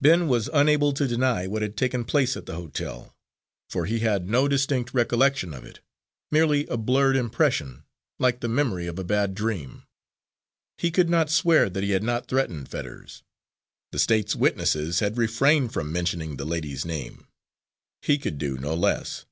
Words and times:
Ben 0.00 0.28
was 0.28 0.48
unable 0.52 0.92
to 0.92 1.08
deny 1.08 1.48
what 1.48 1.60
had 1.60 1.76
taken 1.76 2.04
place 2.04 2.36
at 2.36 2.46
the 2.46 2.54
hotel, 2.54 3.12
for 3.68 3.86
he 3.86 3.98
had 3.98 4.28
no 4.28 4.46
distinct 4.46 4.94
recollection 4.94 5.52
of 5.52 5.64
it 5.64 5.80
merely 6.30 6.64
a 6.68 6.76
blurred 6.76 7.16
impression, 7.16 7.82
like 8.20 8.38
the 8.38 8.46
memory 8.46 8.86
of 8.86 9.00
a 9.00 9.02
bad 9.02 9.34
dream. 9.34 9.82
He 10.78 10.92
could 10.92 11.10
not 11.10 11.28
swear 11.28 11.68
that 11.68 11.82
he 11.82 11.90
had 11.90 12.04
not 12.04 12.28
threatened 12.28 12.68
Fetters. 12.68 13.24
The 13.90 13.98
State's 13.98 14.36
witnesses 14.36 15.00
had 15.00 15.18
refrained 15.18 15.72
from 15.72 15.90
mentioning 15.90 16.36
the 16.36 16.44
lady's 16.46 16.84
name; 16.84 17.26
he 18.00 18.16
could 18.16 18.38
do 18.38 18.56
no 18.56 18.74
less. 18.76 19.26